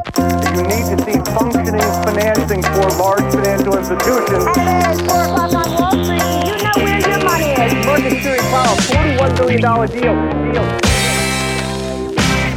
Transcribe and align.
You 0.00 0.62
need 0.72 0.84
to 0.90 0.96
see 1.04 1.18
functioning 1.36 1.90
financing 2.04 2.62
for 2.62 2.86
large 3.02 3.34
financial 3.34 3.74
institutions. 3.78 4.44
Hey, 4.56 4.80
it's 4.90 5.00
4 5.00 5.24
o'clock 5.24 5.54
on 5.54 5.68
Wall 5.76 6.04
Street. 6.04 6.22
You 6.48 6.56
know 6.64 6.76
where 6.84 7.00
your 7.08 7.20
money 7.24 7.50
is. 7.64 8.22
Series 8.22 8.46
Powell, 8.52 8.76
$41 8.76 9.38
billion 9.38 9.60
deal. 9.60 10.52
deal. 10.52 10.80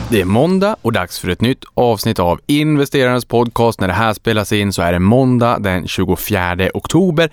Det 0.09 0.21
är 0.21 0.25
måndag 0.25 0.75
och 0.81 0.93
dags 0.93 1.19
för 1.19 1.29
ett 1.29 1.41
nytt 1.41 1.63
avsnitt 1.73 2.19
av 2.19 2.39
Investerarens 2.45 3.25
podcast. 3.25 3.79
När 3.79 3.87
det 3.87 3.93
här 3.93 4.13
spelas 4.13 4.51
in 4.51 4.73
så 4.73 4.81
är 4.81 4.91
det 4.93 4.99
måndag 4.99 5.59
den 5.59 5.87
24 5.87 6.69
oktober. 6.73 7.29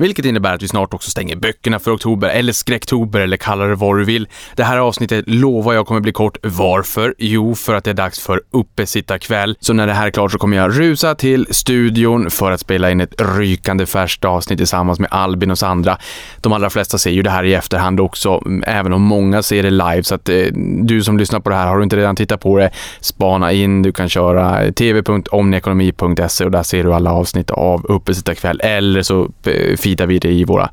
Vilket 0.00 0.24
innebär 0.24 0.54
att 0.54 0.62
vi 0.62 0.68
snart 0.68 0.94
också 0.94 1.10
stänger 1.10 1.36
böckerna 1.36 1.78
för 1.78 1.94
oktober, 1.94 2.28
eller 2.28 2.52
skräcktober, 2.52 3.20
eller 3.20 3.36
kalla 3.36 3.64
det 3.64 3.74
vad 3.74 3.98
du 3.98 4.04
vill. 4.04 4.28
Det 4.56 4.64
här 4.64 4.78
avsnittet 4.78 5.24
lovar 5.28 5.74
jag 5.74 5.86
kommer 5.86 6.00
bli 6.00 6.12
kort. 6.12 6.38
Varför? 6.42 7.14
Jo, 7.18 7.54
för 7.54 7.74
att 7.74 7.84
det 7.84 7.90
är 7.90 7.94
dags 7.94 8.20
för 8.20 8.40
uppesittarkväll. 8.50 9.56
Så 9.60 9.72
när 9.72 9.86
det 9.86 9.92
här 9.92 10.06
är 10.06 10.10
klart 10.10 10.32
så 10.32 10.38
kommer 10.38 10.56
jag 10.56 10.78
rusa 10.78 11.14
till 11.14 11.46
studion 11.50 12.30
för 12.30 12.50
att 12.50 12.60
spela 12.60 12.90
in 12.90 13.00
ett 13.00 13.14
rykande 13.36 13.86
färskt 13.86 14.24
avsnitt 14.24 14.58
tillsammans 14.58 15.00
med 15.00 15.08
Albin 15.12 15.50
och 15.50 15.58
Sandra. 15.58 15.98
De 16.40 16.52
allra 16.52 16.70
flesta 16.70 16.98
ser 16.98 17.10
ju 17.10 17.22
det 17.22 17.30
här 17.30 17.44
i 17.44 17.54
efterhand 17.54 18.00
också, 18.00 18.42
även 18.66 18.92
om 18.92 19.02
många 19.02 19.42
ser 19.42 19.62
det 19.62 19.70
live. 19.70 20.02
Så 20.02 20.14
att 20.14 20.28
eh, 20.28 20.46
du 20.82 21.02
som 21.02 21.18
lyssnar 21.18 21.40
på 21.40 21.50
det 21.50 21.56
här, 21.56 21.66
har 21.66 21.76
du 21.76 21.84
inte 21.84 21.96
redan 21.96 22.16
tittat 22.16 22.40
på 22.40 22.58
det, 22.58 22.70
spana 23.00 23.52
in. 23.52 23.82
Du 23.82 23.92
kan 23.92 24.08
köra 24.08 24.72
tv.omniekonomi.se 24.72 26.44
och 26.44 26.50
där 26.50 26.62
ser 26.62 26.84
du 26.84 26.94
alla 26.94 27.12
avsnitt 27.12 27.50
av 27.50 27.86
uppesittarkväll. 27.86 28.60
Eller 28.64 29.02
så 29.02 29.30
eh, 29.44 29.76
feedar 29.90 30.06
vi 30.06 30.18
det 30.18 30.32
i 30.32 30.44
våra 30.44 30.70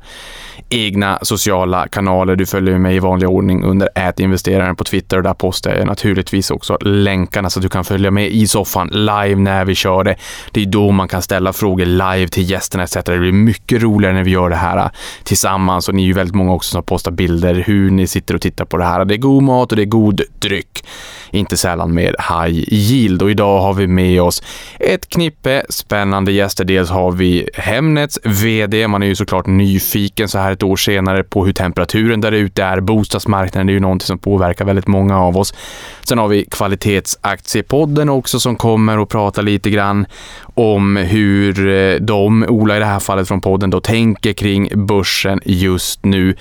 egna 0.68 1.18
sociala 1.22 1.88
kanaler. 1.88 2.36
Du 2.36 2.46
följer 2.46 2.78
mig 2.78 2.96
i 2.96 2.98
vanlig 2.98 3.28
ordning 3.28 3.64
under 3.64 3.88
ätinvesteraren 3.94 4.76
på 4.76 4.84
Twitter 4.84 5.16
och 5.16 5.22
där 5.22 5.34
postar 5.34 5.74
jag 5.74 5.86
naturligtvis 5.86 6.50
också 6.50 6.78
länkarna 6.80 7.50
så 7.50 7.58
att 7.58 7.62
du 7.62 7.68
kan 7.68 7.84
följa 7.84 8.10
med 8.10 8.28
i 8.28 8.46
soffan 8.46 8.88
live 8.88 9.36
när 9.36 9.64
vi 9.64 9.74
kör 9.74 10.04
det. 10.04 10.16
Det 10.52 10.62
är 10.62 10.66
då 10.66 10.90
man 10.90 11.08
kan 11.08 11.22
ställa 11.22 11.52
frågor 11.52 11.84
live 11.86 12.28
till 12.28 12.50
gästerna 12.50 12.84
etc. 12.84 12.94
Det 13.04 13.18
blir 13.18 13.32
mycket 13.32 13.82
roligare 13.82 14.14
när 14.14 14.24
vi 14.24 14.30
gör 14.30 14.50
det 14.50 14.56
här 14.56 14.76
äh, 14.76 14.90
tillsammans 15.24 15.88
och 15.88 15.94
ni 15.94 16.02
är 16.02 16.06
ju 16.06 16.12
väldigt 16.12 16.34
många 16.34 16.52
också 16.52 16.70
som 16.70 16.82
postar 16.82 17.10
bilder 17.10 17.54
hur 17.54 17.90
ni 17.90 18.06
sitter 18.06 18.34
och 18.34 18.40
tittar 18.40 18.64
på 18.64 18.76
det 18.76 18.84
här. 18.84 19.04
Det 19.04 19.14
är 19.14 19.18
god 19.18 19.42
mat 19.42 19.72
och 19.72 19.76
det 19.76 19.82
är 19.82 19.86
god 19.86 20.22
dryck. 20.38 20.84
Inte 21.30 21.56
sällan 21.56 21.94
med 21.94 22.14
high 22.18 22.64
yield 22.68 23.22
och 23.22 23.30
idag 23.30 23.60
har 23.60 23.74
vi 23.74 23.86
med 23.86 24.22
oss 24.22 24.42
ett 24.80 25.08
knippe 25.08 25.62
spännande 25.68 26.32
gäster. 26.32 26.64
Dels 26.64 26.90
har 26.90 27.12
vi 27.12 27.48
Hemnets 27.54 28.18
VD. 28.24 28.88
Man 28.88 29.02
är 29.02 29.06
ju 29.06 29.14
såklart 29.14 29.46
nyfiken 29.46 30.28
så 30.28 30.38
här 30.38 30.47
ett 30.52 30.62
år 30.62 30.76
senare 30.76 31.24
på 31.24 31.46
hur 31.46 31.52
temperaturen 31.52 32.20
där 32.20 32.32
ute 32.32 32.62
är. 32.62 32.80
Bostadsmarknaden 32.80 33.68
är 33.68 33.72
ju 33.72 33.80
någonting 33.80 34.06
som 34.06 34.18
påverkar 34.18 34.64
väldigt 34.64 34.86
många 34.86 35.20
av 35.20 35.36
oss. 35.36 35.54
Sen 36.02 36.18
har 36.18 36.28
vi 36.28 36.44
kvalitetsaktiepodden 36.44 38.08
också 38.08 38.40
som 38.40 38.56
kommer 38.56 38.98
och 38.98 39.08
pratar 39.08 39.42
lite 39.42 39.70
grann 39.70 40.06
om 40.54 40.96
hur 40.96 41.68
eh, 41.68 41.94
de, 41.94 42.44
Ola 42.48 42.76
i 42.76 42.78
det 42.78 42.84
här 42.84 43.00
fallet 43.00 43.28
från 43.28 43.40
podden, 43.40 43.70
då 43.70 43.80
tänker 43.80 44.32
kring 44.32 44.86
börsen 44.86 45.40
just 45.44 46.04
nu 46.04 46.34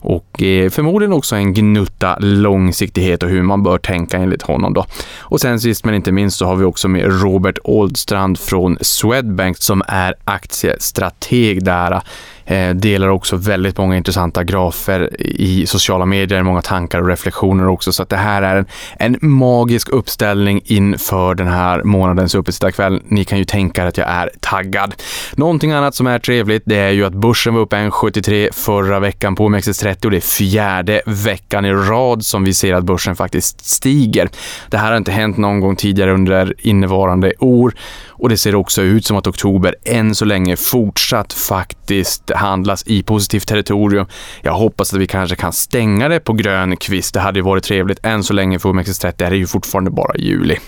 och 0.00 0.42
eh, 0.42 0.70
förmodligen 0.70 1.12
också 1.12 1.36
en 1.36 1.54
gnutta 1.54 2.18
långsiktighet 2.18 3.22
och 3.22 3.28
hur 3.28 3.42
man 3.42 3.62
bör 3.62 3.78
tänka 3.78 4.16
enligt 4.16 4.42
honom 4.42 4.74
då. 4.74 4.86
Och 5.18 5.40
sen 5.40 5.60
sist 5.60 5.84
men 5.84 5.94
inte 5.94 6.12
minst 6.12 6.38
så 6.38 6.46
har 6.46 6.56
vi 6.56 6.64
också 6.64 6.88
med 6.88 7.22
Robert 7.22 7.58
Oldstrand 7.64 8.38
från 8.38 8.78
Swedbank 8.80 9.56
som 9.56 9.82
är 9.88 10.14
aktiestrateg 10.24 11.64
där 11.64 12.02
Eh, 12.48 12.74
delar 12.74 13.08
också 13.08 13.36
väldigt 13.36 13.78
många 13.78 13.96
intressanta 13.96 14.44
grafer 14.44 15.20
i 15.20 15.66
sociala 15.66 16.06
medier, 16.06 16.42
många 16.42 16.62
tankar 16.62 17.00
och 17.00 17.08
reflektioner 17.08 17.68
också. 17.68 17.92
Så 17.92 18.02
att 18.02 18.08
det 18.08 18.16
här 18.16 18.42
är 18.42 18.56
en, 18.56 18.66
en 18.98 19.16
magisk 19.20 19.88
uppställning 19.88 20.60
inför 20.64 21.34
den 21.34 21.46
här 21.46 21.82
månadens 21.82 22.34
uppesittarkväll. 22.34 23.02
Ni 23.04 23.24
kan 23.24 23.38
ju 23.38 23.44
tänka 23.44 23.82
er 23.82 23.86
att 23.86 23.96
jag 23.96 24.08
är 24.08 24.30
taggad. 24.40 24.94
Någonting 25.36 25.72
annat 25.72 25.94
som 25.94 26.06
är 26.06 26.18
trevligt, 26.18 26.62
det 26.66 26.76
är 26.76 26.90
ju 26.90 27.04
att 27.04 27.14
börsen 27.14 27.54
var 27.54 27.60
uppe 27.60 27.76
1,73 27.76 28.52
förra 28.52 29.00
veckan 29.00 29.34
på 29.34 29.48
OMXS30 29.48 30.04
och 30.04 30.10
det 30.10 30.16
är 30.16 30.20
fjärde 30.20 31.02
veckan 31.06 31.64
i 31.64 31.72
rad 31.72 32.24
som 32.24 32.44
vi 32.44 32.54
ser 32.54 32.74
att 32.74 32.84
börsen 32.84 33.16
faktiskt 33.16 33.66
stiger. 33.66 34.28
Det 34.70 34.78
här 34.78 34.90
har 34.90 34.96
inte 34.96 35.12
hänt 35.12 35.36
någon 35.36 35.60
gång 35.60 35.76
tidigare 35.76 36.14
under 36.14 36.54
innevarande 36.58 37.32
år 37.38 37.74
och 38.18 38.28
det 38.28 38.36
ser 38.36 38.54
också 38.54 38.82
ut 38.82 39.06
som 39.06 39.16
att 39.16 39.26
oktober 39.26 39.74
än 39.84 40.14
så 40.14 40.24
länge 40.24 40.56
fortsatt 40.56 41.32
faktiskt 41.32 42.30
handlas 42.38 42.86
i 42.86 43.02
positivt 43.02 43.48
territorium. 43.48 44.06
Jag 44.42 44.52
hoppas 44.52 44.94
att 44.94 45.00
vi 45.00 45.06
kanske 45.06 45.36
kan 45.36 45.52
stänga 45.52 46.08
det 46.08 46.20
på 46.20 46.32
grön 46.32 46.76
kvist. 46.76 47.14
Det 47.14 47.20
hade 47.20 47.38
ju 47.38 47.44
varit 47.44 47.64
trevligt. 47.64 47.98
Än 48.02 48.24
så 48.24 48.32
länge 48.32 48.58
för 48.58 48.68
OMXS30 48.68 49.14
det 49.18 49.24
är 49.24 49.30
det 49.30 49.36
ju 49.36 49.46
fortfarande 49.46 49.90
bara 49.90 50.16
juli. 50.16 50.58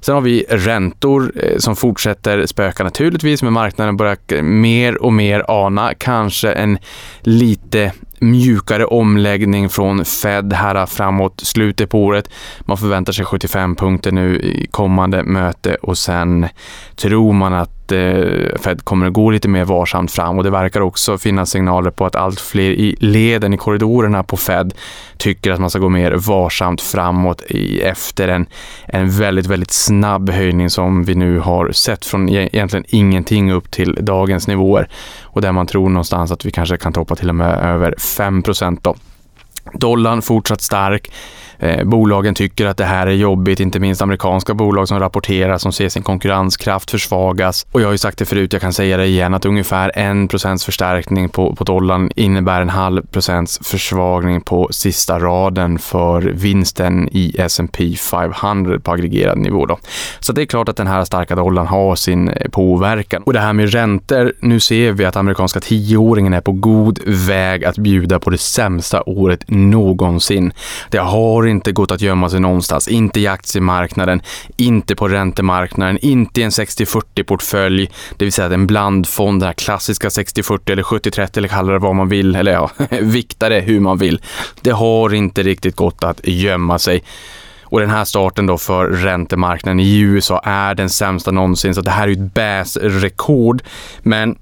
Sen 0.00 0.14
har 0.14 0.22
vi 0.22 0.44
räntor 0.48 1.32
eh, 1.36 1.58
som 1.58 1.76
fortsätter 1.76 2.46
spöka 2.46 2.84
naturligtvis, 2.84 3.42
men 3.42 3.52
marknaden 3.52 3.96
börjar 3.96 4.42
mer 4.42 5.02
och 5.02 5.12
mer 5.12 5.44
ana 5.48 5.94
kanske 5.94 6.52
en 6.52 6.78
lite 7.20 7.92
mjukare 8.22 8.84
omläggning 8.84 9.68
från 9.68 10.04
Fed 10.04 10.52
här 10.52 10.86
framåt 10.86 11.40
slutet 11.40 11.90
på 11.90 12.04
året. 12.04 12.30
Man 12.60 12.76
förväntar 12.76 13.12
sig 13.12 13.24
75 13.24 13.76
punkter 13.76 14.12
nu 14.12 14.40
i 14.40 14.66
kommande 14.70 15.22
möte 15.22 15.74
och 15.74 15.98
sen 15.98 16.48
tror 16.96 17.32
man 17.32 17.54
att 17.54 17.92
eh, 17.92 18.58
Fed 18.60 18.84
kommer 18.84 19.06
att 19.06 19.12
gå 19.12 19.30
lite 19.30 19.48
mer 19.48 19.64
varsamt 19.64 20.12
fram 20.12 20.38
och 20.38 20.44
det 20.44 20.50
verkar 20.50 20.80
också 20.80 21.18
finnas 21.18 21.50
signaler 21.50 21.90
på 21.90 22.06
att 22.06 22.16
allt 22.16 22.40
fler 22.40 22.70
i 22.70 22.96
leden 22.98 23.54
i 23.54 23.56
korridorerna 23.56 24.22
på 24.22 24.36
Fed 24.36 24.74
tycker 25.16 25.50
att 25.50 25.60
man 25.60 25.70
ska 25.70 25.78
gå 25.78 25.88
mer 25.88 26.12
varsamt 26.12 26.82
framåt 26.82 27.42
i, 27.48 27.80
efter 27.80 28.28
en, 28.28 28.46
en 28.86 29.10
väldigt, 29.10 29.46
väldigt 29.46 29.72
snabb 29.72 30.30
höjning 30.30 30.70
som 30.70 31.04
vi 31.04 31.14
nu 31.14 31.38
har 31.38 31.72
sett 31.72 32.04
från 32.04 32.28
e-, 32.28 32.48
egentligen 32.52 32.84
ingenting 32.88 33.52
upp 33.52 33.70
till 33.70 33.98
dagens 34.00 34.48
nivåer 34.48 34.88
och 35.32 35.40
där 35.40 35.52
man 35.52 35.66
tror 35.66 35.88
någonstans 35.88 36.32
att 36.32 36.44
vi 36.44 36.50
kanske 36.50 36.76
kan 36.76 36.92
toppa 36.92 37.16
till 37.16 37.28
och 37.28 37.34
med 37.34 37.58
över 37.58 37.94
5 37.98 38.42
då. 38.82 38.94
Dollarn 39.72 40.22
fortsatt 40.22 40.60
stark. 40.60 41.12
Eh, 41.62 41.84
bolagen 41.84 42.34
tycker 42.34 42.66
att 42.66 42.76
det 42.76 42.84
här 42.84 43.06
är 43.06 43.12
jobbigt, 43.12 43.60
inte 43.60 43.80
minst 43.80 44.02
amerikanska 44.02 44.54
bolag 44.54 44.88
som 44.88 45.00
rapporterar 45.00 45.58
som 45.58 45.72
ser 45.72 45.88
sin 45.88 46.02
konkurrenskraft 46.02 46.90
försvagas. 46.90 47.66
Och 47.72 47.80
jag 47.80 47.86
har 47.86 47.92
ju 47.92 47.98
sagt 47.98 48.18
det 48.18 48.24
förut, 48.24 48.52
jag 48.52 48.62
kan 48.62 48.72
säga 48.72 48.96
det 48.96 49.06
igen, 49.06 49.34
att 49.34 49.44
ungefär 49.44 49.92
1 50.22 50.30
procents 50.30 50.64
förstärkning 50.64 51.28
på, 51.28 51.54
på 51.54 51.64
dollarn 51.64 52.10
innebär 52.16 52.60
en 52.60 52.68
halv 52.68 53.06
procents 53.06 53.60
försvagning 53.62 54.40
på 54.40 54.68
sista 54.70 55.18
raden 55.18 55.78
för 55.78 56.22
vinsten 56.22 57.08
i 57.12 57.34
S&P 57.38 57.96
500 57.96 58.78
på 58.80 58.92
aggregerad 58.92 59.38
nivå. 59.38 59.66
Då. 59.66 59.78
Så 60.20 60.32
det 60.32 60.42
är 60.42 60.46
klart 60.46 60.68
att 60.68 60.76
den 60.76 60.86
här 60.86 61.04
starka 61.04 61.34
dollarn 61.34 61.66
har 61.66 61.96
sin 61.96 62.28
eh, 62.28 62.48
påverkan. 62.50 63.22
Och 63.22 63.32
det 63.32 63.40
här 63.40 63.52
med 63.52 63.72
räntor, 63.72 64.32
nu 64.40 64.60
ser 64.60 64.92
vi 64.92 65.04
att 65.04 65.16
amerikanska 65.16 65.60
tioåringen 65.60 66.34
är 66.34 66.40
på 66.40 66.52
god 66.52 66.98
väg 67.06 67.64
att 67.64 67.78
bjuda 67.78 68.18
på 68.18 68.30
det 68.30 68.38
sämsta 68.38 69.02
året 69.02 69.44
någonsin. 69.48 70.52
Det 70.90 70.98
har 70.98 71.51
inte 71.52 71.72
gått 71.72 71.90
att 71.90 72.00
gömma 72.00 72.30
sig 72.30 72.40
någonstans. 72.40 72.88
Inte 72.88 73.20
i 73.20 73.26
aktiemarknaden, 73.26 74.22
inte 74.56 74.96
på 74.96 75.08
räntemarknaden, 75.08 75.98
inte 75.98 76.40
i 76.40 76.44
en 76.44 76.50
60-40-portfölj, 76.50 77.90
det 78.16 78.24
vill 78.24 78.32
säga 78.32 78.54
en 78.54 78.66
blandfond, 78.66 79.40
den 79.40 79.46
här 79.46 79.54
klassiska 79.54 80.08
60-40 80.08 80.70
eller 80.72 80.82
70-30 80.82 81.38
eller 81.38 81.48
kalla 81.48 81.72
det 81.72 81.78
vad 81.78 81.94
man 81.94 82.08
vill, 82.08 82.36
eller 82.36 82.52
ja, 82.52 82.70
vikta 83.00 83.48
det 83.48 83.60
hur 83.60 83.80
man 83.80 83.98
vill. 83.98 84.20
Det 84.60 84.70
har 84.70 85.14
inte 85.14 85.42
riktigt 85.42 85.76
gått 85.76 86.04
att 86.04 86.20
gömma 86.26 86.78
sig. 86.78 87.02
Och 87.62 87.80
den 87.80 87.90
här 87.90 88.04
starten 88.04 88.46
då 88.46 88.58
för 88.58 88.86
räntemarknaden 88.86 89.80
i 89.80 89.98
USA 89.98 90.40
är 90.44 90.74
den 90.74 90.90
sämsta 90.90 91.30
någonsin, 91.30 91.74
så 91.74 91.80
det 91.80 91.90
här 91.90 92.02
är 92.02 92.08
ju 92.08 92.26
ett 92.26 92.34
BAS-rekord. 92.34 93.62
Men 94.02 94.36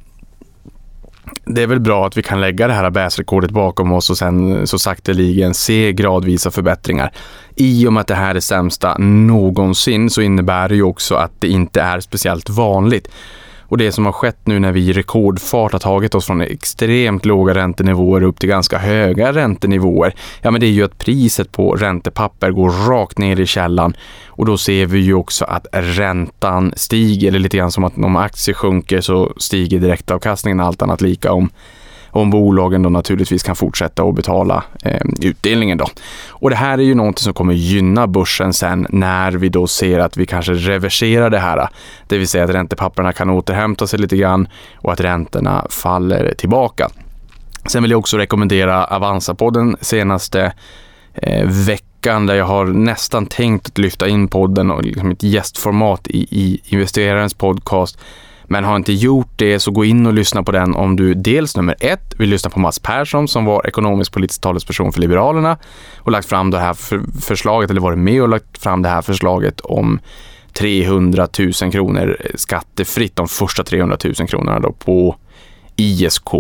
det 1.45 1.63
är 1.63 1.67
väl 1.67 1.81
bra 1.81 2.07
att 2.07 2.17
vi 2.17 2.23
kan 2.23 2.41
lägga 2.41 2.67
det 2.67 2.73
här 2.73 2.91
bäsrekordet 2.91 3.51
bakom 3.51 3.93
oss 3.93 4.11
och 4.11 4.19
sen 4.19 4.67
så 4.67 4.79
sakteligen 4.79 5.55
se 5.55 5.93
gradvisa 5.93 6.51
förbättringar. 6.51 7.13
I 7.57 7.87
och 7.87 7.93
med 7.93 8.01
att 8.01 8.07
det 8.07 8.15
här 8.15 8.35
är 8.35 8.41
sämsta 8.41 8.97
någonsin 8.99 10.11
så 10.11 10.21
innebär 10.21 10.69
det 10.69 10.75
ju 10.75 10.83
också 10.83 11.15
att 11.15 11.33
det 11.39 11.49
inte 11.49 11.81
är 11.81 12.00
speciellt 12.00 12.50
vanligt. 12.50 13.09
Och 13.70 13.78
det 13.78 13.93
som 13.93 14.05
har 14.06 14.12
skett 14.12 14.38
nu 14.44 14.58
när 14.58 14.72
vi 14.72 14.81
i 14.81 14.93
rekordfart 14.93 15.72
har 15.72 15.78
tagit 15.78 16.14
oss 16.14 16.26
från 16.26 16.40
extremt 16.40 17.25
låga 17.25 17.55
räntenivåer 17.55 18.22
upp 18.22 18.38
till 18.38 18.49
ganska 18.49 18.78
höga 18.78 19.32
räntenivåer, 19.32 20.14
ja 20.43 20.50
men 20.50 20.61
det 20.61 20.67
är 20.67 20.70
ju 20.70 20.84
att 20.84 20.99
priset 20.99 21.52
på 21.52 21.75
räntepapper 21.75 22.50
går 22.50 22.70
rakt 22.70 23.19
ner 23.19 23.40
i 23.40 23.46
källan. 23.46 23.94
Och 24.26 24.46
då 24.46 24.58
ser 24.58 24.87
vi 24.87 24.99
ju 24.99 25.14
också 25.14 25.44
att 25.44 25.67
räntan 25.72 26.72
stiger, 26.76 27.28
eller 27.28 27.38
lite 27.38 27.56
grann 27.56 27.70
som 27.70 27.84
att 27.84 27.99
om 27.99 28.17
aktier 28.17 28.55
sjunker 28.55 29.00
så 29.00 29.32
stiger 29.37 29.78
direktavkastningen 29.78 30.61
allt 30.61 30.82
annat 30.82 31.00
lika 31.00 31.32
om 31.32 31.50
om 32.11 32.31
bolagen 32.31 32.83
då 32.83 32.91
naturligtvis 32.91 33.43
kan 33.43 33.57
fortsätta 33.57 34.03
att 34.03 34.15
betala 34.15 34.65
eh, 34.85 35.01
utdelningen 35.21 35.79
då. 35.79 35.87
Och 36.29 36.51
det 36.51 36.57
här 36.57 36.79
är 36.79 36.83
ju 36.83 36.95
någonting 36.95 37.23
som 37.23 37.35
kommer 37.35 37.55
gynna 37.55 38.07
börsen 38.07 38.53
sen 38.53 38.87
när 38.91 39.33
vi 39.33 39.49
då 39.49 39.67
ser 39.67 39.99
att 39.99 40.17
vi 40.17 40.27
kanske 40.27 40.53
reverserar 40.53 41.31
det 41.31 41.39
här. 41.39 41.59
Eh. 41.59 41.69
Det 42.07 42.19
vill 42.19 42.29
säga 42.29 42.45
att 42.45 42.51
räntepapperna 42.51 43.12
kan 43.12 43.31
återhämta 43.31 43.87
sig 43.87 43.99
lite 43.99 44.17
grann 44.17 44.49
och 44.77 44.93
att 44.93 45.01
räntorna 45.01 45.67
faller 45.71 46.35
tillbaka. 46.35 46.89
Sen 47.67 47.83
vill 47.83 47.91
jag 47.91 47.99
också 47.99 48.19
rekommendera 48.19 48.87
Avanza-podden 48.87 49.77
senaste 49.81 50.53
eh, 51.15 51.47
veckan 51.47 51.87
veckan 52.01 52.27
där 52.27 52.35
jag 52.35 52.45
har 52.45 52.67
nästan 52.67 53.27
tänkt 53.27 53.67
att 53.67 53.79
lyfta 53.79 54.09
in 54.09 54.29
podden 54.29 54.71
och 54.71 54.85
liksom 54.85 55.11
ett 55.11 55.23
gästformat 55.23 56.09
i, 56.09 56.19
i 56.31 56.61
investerarens 56.65 57.35
podcast. 57.35 57.99
Men 58.52 58.64
har 58.64 58.76
inte 58.76 58.93
gjort 58.93 59.32
det 59.37 59.61
så 59.61 59.70
gå 59.70 59.85
in 59.85 60.06
och 60.06 60.14
lyssna 60.14 60.43
på 60.43 60.52
den 60.52 60.75
om 60.75 60.97
du 60.97 61.14
dels 61.14 61.56
nummer 61.56 61.76
ett 61.81 62.14
vill 62.19 62.31
lyssna 62.31 62.50
på 62.50 62.61
Mats 62.61 62.79
Persson 62.79 63.29
som 63.29 63.44
var 63.44 63.67
ekonomisk 63.67 64.12
politisk 64.12 64.41
talesperson 64.41 64.93
för 64.93 65.00
Liberalerna 65.00 65.56
och 65.99 66.12
lagt 66.12 66.29
fram 66.29 66.50
det 66.50 66.58
här 66.58 66.75
för, 66.75 67.00
förslaget 67.20 67.70
eller 67.70 67.81
varit 67.81 67.99
med 67.99 68.23
och 68.23 68.29
lagt 68.29 68.58
fram 68.58 68.82
det 68.82 68.88
här 68.88 69.02
förslaget 69.02 69.61
om 69.61 70.00
300 70.52 71.29
000 71.38 71.73
kronor 71.73 72.17
skattefritt, 72.35 73.17
de 73.17 73.29
första 73.29 73.64
300 73.64 73.97
000 74.05 74.14
kronorna 74.14 74.61
då 74.61 74.73
på 74.73 75.17
ISK 75.76 76.35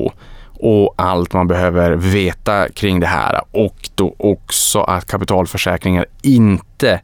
och 0.44 0.94
allt 0.96 1.32
man 1.32 1.46
behöver 1.46 1.90
veta 1.90 2.68
kring 2.68 3.00
det 3.00 3.06
här. 3.06 3.40
Och 3.50 3.90
då 3.94 4.14
också 4.18 4.80
att 4.80 5.06
kapitalförsäkringar 5.06 6.06
inte 6.22 7.00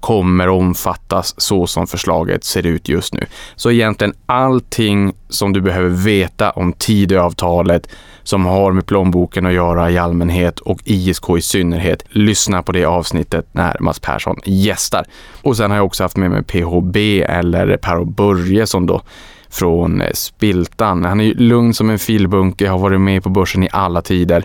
kommer 0.00 0.48
omfattas 0.48 1.34
så 1.40 1.66
som 1.66 1.86
förslaget 1.86 2.44
ser 2.44 2.66
ut 2.66 2.88
just 2.88 3.14
nu. 3.14 3.26
Så 3.56 3.70
egentligen 3.70 4.14
allting 4.26 5.12
som 5.28 5.52
du 5.52 5.60
behöver 5.60 5.88
veta 5.88 6.50
om 6.50 6.72
Tidöavtalet 6.72 7.88
som 8.22 8.46
har 8.46 8.72
med 8.72 8.86
plånboken 8.86 9.46
att 9.46 9.52
göra 9.52 9.90
i 9.90 9.98
allmänhet 9.98 10.60
och 10.60 10.80
ISK 10.84 11.30
i 11.38 11.40
synnerhet. 11.40 12.04
Lyssna 12.08 12.62
på 12.62 12.72
det 12.72 12.84
avsnittet 12.84 13.46
när 13.52 13.76
Mats 13.80 13.98
Persson 13.98 14.40
gästar. 14.44 15.04
Och 15.42 15.56
sen 15.56 15.70
har 15.70 15.78
jag 15.78 15.86
också 15.86 16.04
haft 16.04 16.16
med 16.16 16.30
mig 16.30 16.42
PHB 16.42 16.96
eller 17.22 17.76
Per 17.76 18.04
Börje 18.04 18.66
som 18.66 18.86
då 18.86 19.02
från 19.50 20.02
Spiltan. 20.14 21.04
Han 21.04 21.20
är 21.20 21.24
ju 21.24 21.34
lugn 21.34 21.74
som 21.74 21.90
en 21.90 21.98
filbunke, 21.98 22.68
har 22.68 22.78
varit 22.78 23.00
med 23.00 23.22
på 23.22 23.28
börsen 23.28 23.62
i 23.62 23.68
alla 23.72 24.02
tider 24.02 24.44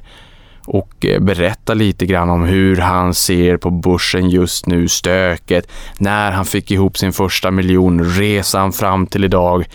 och 0.65 1.05
eh, 1.05 1.19
berätta 1.19 1.73
lite 1.73 2.05
grann 2.05 2.29
om 2.29 2.43
hur 2.43 2.77
han 2.77 3.13
ser 3.13 3.57
på 3.57 3.69
börsen 3.69 4.29
just 4.29 4.65
nu, 4.65 4.87
stöket, 4.87 5.71
när 5.97 6.31
han 6.31 6.45
fick 6.45 6.71
ihop 6.71 6.97
sin 6.97 7.13
första 7.13 7.51
miljon, 7.51 8.03
resan 8.03 8.73
fram 8.73 9.07
till 9.07 9.23
idag. 9.23 9.65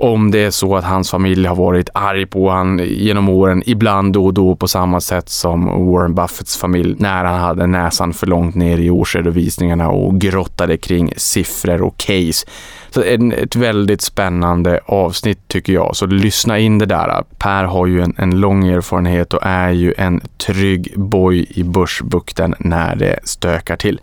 Om 0.00 0.30
det 0.30 0.38
är 0.44 0.50
så 0.50 0.76
att 0.76 0.84
hans 0.84 1.10
familj 1.10 1.46
har 1.46 1.56
varit 1.56 1.90
arg 1.94 2.26
på 2.26 2.50
han 2.50 2.80
genom 2.84 3.28
åren, 3.28 3.62
ibland 3.66 4.12
då 4.12 4.26
och 4.26 4.34
då 4.34 4.56
på 4.56 4.68
samma 4.68 5.00
sätt 5.00 5.28
som 5.28 5.64
Warren 5.92 6.14
Buffetts 6.14 6.56
familj 6.56 6.96
när 6.98 7.24
han 7.24 7.40
hade 7.40 7.66
näsan 7.66 8.12
för 8.12 8.26
långt 8.26 8.54
ner 8.54 8.78
i 8.78 8.90
årsredovisningarna 8.90 9.88
och 9.88 10.20
grottade 10.20 10.76
kring 10.76 11.12
siffror 11.16 11.82
och 11.82 11.96
case. 11.96 12.46
Så 12.90 13.02
en, 13.02 13.32
ett 13.32 13.56
väldigt 13.56 14.02
spännande 14.02 14.80
avsnitt 14.86 15.48
tycker 15.48 15.72
jag, 15.72 15.96
så 15.96 16.06
lyssna 16.06 16.58
in 16.58 16.78
det 16.78 16.86
där. 16.86 17.24
Per 17.38 17.64
har 17.64 17.86
ju 17.86 18.00
en, 18.00 18.14
en 18.18 18.40
lång 18.40 18.68
erfarenhet 18.68 19.34
och 19.34 19.40
är 19.42 19.70
ju 19.70 19.94
en 19.98 20.20
trygg 20.46 20.92
boj 20.96 21.46
i 21.48 21.62
börsbukten 21.62 22.54
när 22.58 22.96
det 22.96 23.18
stökar 23.24 23.76
till. 23.76 24.00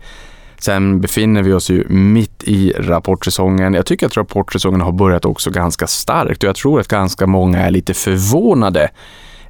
Sen 0.66 1.00
befinner 1.00 1.42
vi 1.42 1.52
oss 1.52 1.70
ju 1.70 1.88
mitt 1.88 2.42
i 2.44 2.72
rapportsäsongen. 2.76 3.74
Jag 3.74 3.86
tycker 3.86 4.06
att 4.06 4.16
rapportsäsongen 4.16 4.80
har 4.80 4.92
börjat 4.92 5.24
också 5.24 5.50
ganska 5.50 5.86
starkt 5.86 6.42
och 6.42 6.48
jag 6.48 6.56
tror 6.56 6.80
att 6.80 6.88
ganska 6.88 7.26
många 7.26 7.58
är 7.58 7.70
lite 7.70 7.94
förvånade 7.94 8.90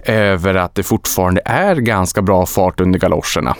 över 0.08 0.54
att 0.54 0.74
det 0.74 0.82
fortfarande 0.82 1.40
är 1.44 1.76
ganska 1.76 2.22
bra 2.22 2.46
fart 2.46 2.80
under 2.80 2.98
galoscherna. 2.98 3.56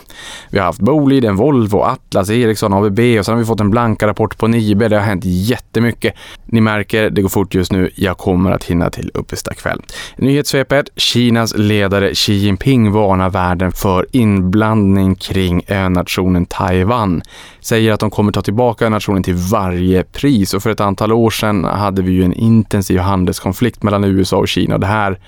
Vi 0.49 0.59
har 0.59 0.65
haft 0.65 0.79
Boliden, 0.79 1.35
Volvo, 1.35 1.81
Atlas, 1.81 2.29
Ericsson, 2.29 2.73
ABB 2.73 2.99
och 2.99 3.25
sen 3.25 3.33
har 3.33 3.39
vi 3.39 3.45
fått 3.45 3.59
en 3.59 3.69
blanka 3.69 4.07
rapport 4.07 4.37
på 4.37 4.47
Nibe. 4.47 4.87
Det 4.87 4.95
har 4.95 5.03
hänt 5.03 5.23
jättemycket. 5.25 6.13
Ni 6.45 6.61
märker, 6.61 7.09
det 7.09 7.21
går 7.21 7.29
fort 7.29 7.55
just 7.55 7.71
nu. 7.71 7.89
Jag 7.95 8.17
kommer 8.17 8.51
att 8.51 8.63
hinna 8.63 8.89
till 8.89 9.11
uppesta 9.13 9.53
kväll. 9.53 9.81
Nyhetssvepet. 10.17 10.89
Kinas 10.95 11.57
ledare 11.57 12.15
Xi 12.15 12.33
Jinping 12.33 12.91
varnar 12.91 13.29
världen 13.29 13.71
för 13.71 14.07
inblandning 14.11 15.15
kring 15.15 15.61
önationen 15.67 16.45
Taiwan. 16.45 17.21
Säger 17.59 17.91
att 17.91 17.99
de 17.99 18.09
kommer 18.09 18.31
ta 18.31 18.41
tillbaka 18.41 18.85
önationen 18.85 19.23
till 19.23 19.35
varje 19.35 20.03
pris 20.03 20.53
och 20.53 20.63
för 20.63 20.69
ett 20.69 20.79
antal 20.79 21.11
år 21.11 21.29
sedan 21.29 21.63
hade 21.63 22.01
vi 22.01 22.11
ju 22.11 22.23
en 22.23 22.33
intensiv 22.33 22.99
handelskonflikt 22.99 23.83
mellan 23.83 24.03
USA 24.03 24.37
och 24.37 24.47
Kina. 24.47 24.77
Det 24.77 24.87
här 24.87 25.19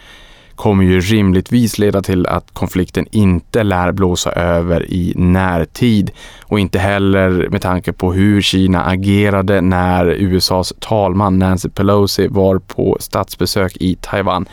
kommer 0.60 0.84
ju 0.84 1.00
rimligtvis 1.00 1.78
leda 1.78 2.02
till 2.02 2.28
att 2.28 2.54
konflikten 2.54 3.06
inte 3.12 3.64
lär 3.64 3.92
blåsa 3.92 4.32
över 4.32 4.92
i 4.92 5.14
närtid 5.16 6.12
och 6.44 6.60
inte 6.60 6.80
heller 6.80 7.48
med 7.52 7.62
tanke 7.62 7.94
på 7.94 8.14
hur 8.14 8.42
Kina 8.42 8.86
agerade 8.86 9.62
när 9.62 10.06
USAs 10.06 10.74
talman 10.80 11.40
Nancy 11.40 11.70
Pelosi 11.70 12.28
var 12.28 12.60
på 12.60 12.98
statsbesök 13.00 13.78
i 13.80 13.96
Taiwan. 14.02 14.46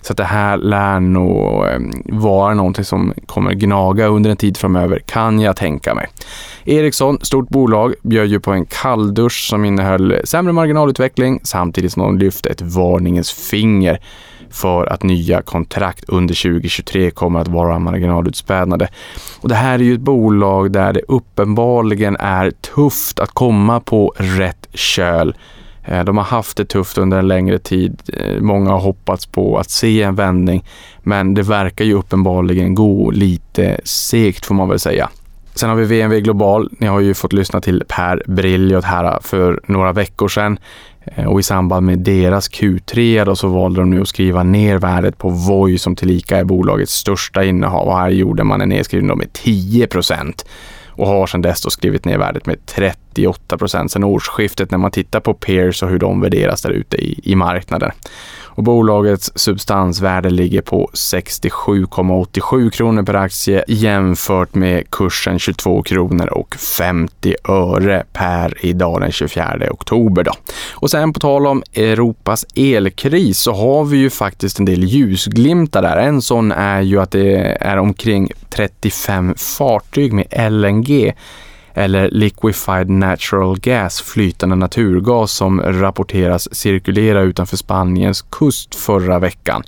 Så 0.00 0.12
att 0.12 0.16
det 0.16 0.24
här 0.24 0.56
lär 0.56 1.00
nog 1.00 1.66
ehm, 1.66 1.90
vara 2.04 2.54
någonting 2.54 2.84
som 2.84 3.14
kommer 3.26 3.52
gnaga 3.52 4.06
under 4.06 4.30
en 4.30 4.36
tid 4.36 4.56
framöver, 4.56 4.98
kan 4.98 5.40
jag 5.40 5.56
tänka 5.56 5.94
mig. 5.94 6.06
Ericsson, 6.64 7.18
stort 7.22 7.48
bolag, 7.48 7.94
bjöd 8.02 8.26
ju 8.26 8.40
på 8.40 8.52
en 8.52 8.66
kalldusch 8.66 9.48
som 9.48 9.64
innehöll 9.64 10.16
sämre 10.24 10.52
marginalutveckling 10.52 11.40
samtidigt 11.42 11.92
som 11.92 12.02
de 12.02 12.18
lyfte 12.18 12.50
ett 12.50 12.62
varningens 12.62 13.32
finger 13.32 14.00
för 14.52 14.86
att 14.86 15.02
nya 15.02 15.42
kontrakt 15.42 16.04
under 16.08 16.42
2023 16.42 17.10
kommer 17.10 17.40
att 17.40 17.48
vara 17.48 17.78
marginalutspädnade. 17.78 18.88
Och 19.40 19.48
det 19.48 19.54
här 19.54 19.74
är 19.74 19.82
ju 19.82 19.94
ett 19.94 20.00
bolag 20.00 20.72
där 20.72 20.92
det 20.92 21.02
uppenbarligen 21.08 22.16
är 22.16 22.50
tufft 22.50 23.20
att 23.20 23.30
komma 23.30 23.80
på 23.80 24.14
rätt 24.16 24.68
köl. 24.74 25.34
Eh, 25.84 26.04
de 26.04 26.16
har 26.16 26.24
haft 26.24 26.56
det 26.56 26.64
tufft 26.64 26.98
under 26.98 27.18
en 27.18 27.28
längre 27.28 27.58
tid. 27.58 28.02
Eh, 28.12 28.40
många 28.40 28.70
har 28.70 28.80
hoppats 28.80 29.26
på 29.26 29.58
att 29.58 29.70
se 29.70 30.02
en 30.02 30.14
vändning, 30.14 30.64
men 31.02 31.34
det 31.34 31.42
verkar 31.42 31.84
ju 31.84 31.94
uppenbarligen 31.94 32.74
gå 32.74 33.10
lite 33.10 33.80
segt 33.84 34.46
får 34.46 34.54
man 34.54 34.68
väl 34.68 34.78
säga. 34.78 35.08
Sen 35.54 35.68
har 35.68 35.76
vi 35.76 35.84
VNV 35.84 36.20
Global. 36.20 36.68
Ni 36.78 36.86
har 36.86 37.00
ju 37.00 37.14
fått 37.14 37.32
lyssna 37.32 37.60
till 37.60 37.84
Per 37.88 38.22
Brilliot 38.26 38.84
här 38.84 39.18
för 39.22 39.60
några 39.66 39.92
veckor 39.92 40.28
sedan. 40.28 40.58
Eh, 41.04 41.24
och 41.24 41.40
i 41.40 41.42
samband 41.42 41.86
med 41.86 41.98
deras 41.98 42.50
Q3 42.50 43.24
då 43.24 43.36
så 43.36 43.48
valde 43.48 43.80
de 43.80 43.90
nu 43.90 44.00
att 44.00 44.08
skriva 44.08 44.42
ner 44.42 44.78
värdet 44.78 45.18
på 45.18 45.28
Voi 45.28 45.78
som 45.78 45.96
tillika 45.96 46.38
är 46.38 46.44
bolagets 46.44 46.92
största 46.92 47.44
innehav. 47.44 47.88
Och 47.88 47.98
här 47.98 48.10
gjorde 48.10 48.44
man 48.44 48.60
en 48.60 48.68
nedskrivning 48.68 49.18
med 49.18 49.32
10 49.32 49.86
procent 49.86 50.46
och 50.88 51.06
har 51.06 51.26
sedan 51.26 51.42
dess 51.42 51.62
då 51.62 51.70
skrivit 51.70 52.04
ner 52.04 52.18
värdet 52.18 52.46
med 52.46 52.66
30 52.66 53.01
98 53.16 53.58
procent 53.58 53.92
sedan 53.92 54.04
årsskiftet 54.04 54.70
när 54.70 54.78
man 54.78 54.90
tittar 54.90 55.20
på 55.20 55.34
peers 55.34 55.82
och 55.82 55.88
hur 55.88 55.98
de 55.98 56.20
värderas 56.20 56.62
där 56.62 56.70
ute 56.70 56.96
i, 56.96 57.20
i 57.22 57.34
marknaden 57.34 57.90
och 58.54 58.62
bolagets 58.62 59.32
substansvärde 59.34 60.30
ligger 60.30 60.60
på 60.60 60.90
67,87 60.94 62.70
kronor 62.70 63.02
per 63.02 63.14
aktie 63.14 63.64
jämfört 63.68 64.54
med 64.54 64.90
kursen 64.90 65.38
22 65.38 65.82
kronor 65.82 66.26
och 66.26 66.54
50 66.54 67.34
öre 67.48 68.04
per 68.12 68.66
idag 68.66 69.00
den 69.00 69.12
24 69.12 69.58
oktober. 69.70 70.24
Då. 70.24 70.32
Och 70.72 70.90
sen 70.90 71.12
på 71.12 71.20
tal 71.20 71.46
om 71.46 71.62
Europas 71.74 72.46
elkris 72.54 73.38
så 73.38 73.52
har 73.52 73.84
vi 73.84 73.96
ju 73.96 74.10
faktiskt 74.10 74.58
en 74.58 74.64
del 74.64 74.84
ljusglimtar 74.84 75.82
där. 75.82 75.96
En 75.96 76.22
sån 76.22 76.52
är 76.52 76.80
ju 76.80 77.00
att 77.00 77.10
det 77.10 77.56
är 77.60 77.76
omkring 77.76 78.30
35 78.50 79.34
fartyg 79.36 80.12
med 80.12 80.52
LNG 80.52 81.12
eller 81.74 82.10
liquefied 82.10 82.90
natural 82.90 83.58
gas, 83.60 84.00
flytande 84.00 84.56
naturgas 84.56 85.32
som 85.32 85.60
rapporteras 85.60 86.54
cirkulera 86.54 87.20
utanför 87.20 87.56
Spaniens 87.56 88.22
kust 88.22 88.74
förra 88.74 89.18
veckan. 89.18 89.62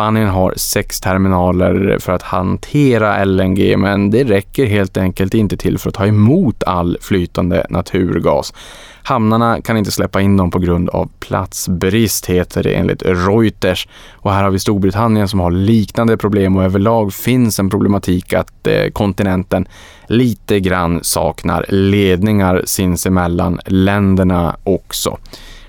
Spanien 0.00 0.28
har 0.28 0.54
sex 0.56 1.00
terminaler 1.00 1.98
för 2.00 2.12
att 2.12 2.22
hantera 2.22 3.24
LNG 3.24 3.76
men 3.76 4.10
det 4.10 4.24
räcker 4.24 4.66
helt 4.66 4.96
enkelt 4.96 5.34
inte 5.34 5.56
till 5.56 5.78
för 5.78 5.88
att 5.88 5.94
ta 5.94 6.06
emot 6.06 6.62
all 6.64 6.98
flytande 7.00 7.66
naturgas. 7.70 8.54
Hamnarna 9.02 9.60
kan 9.60 9.76
inte 9.76 9.90
släppa 9.90 10.20
in 10.20 10.36
dem 10.36 10.50
på 10.50 10.58
grund 10.58 10.88
av 10.88 11.10
platsbrist, 11.18 12.26
heter 12.26 12.62
det 12.62 12.74
enligt 12.74 13.02
Reuters. 13.02 13.88
Och 14.12 14.32
här 14.32 14.42
har 14.42 14.50
vi 14.50 14.58
Storbritannien 14.58 15.28
som 15.28 15.40
har 15.40 15.50
liknande 15.50 16.16
problem 16.16 16.56
och 16.56 16.64
överlag 16.64 17.14
finns 17.14 17.58
en 17.58 17.70
problematik 17.70 18.32
att 18.32 18.66
eh, 18.66 18.90
kontinenten 18.92 19.68
lite 20.06 20.60
grann 20.60 21.00
saknar 21.02 21.64
ledningar 21.68 22.62
sinsemellan 22.64 23.60
länderna 23.66 24.56
också. 24.64 25.18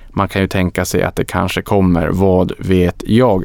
Man 0.10 0.28
kan 0.28 0.42
ju 0.42 0.48
tänka 0.48 0.86
sig 0.86 1.04
att 1.04 1.16
det 1.16 1.26
kanske 1.26 1.62
kommer, 1.62 2.08
vad 2.08 2.52
vet 2.58 3.04
jag? 3.06 3.44